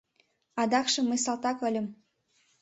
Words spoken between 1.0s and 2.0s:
мый салтак ыльым.